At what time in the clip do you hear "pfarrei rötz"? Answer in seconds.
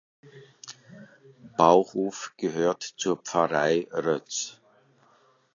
3.17-4.59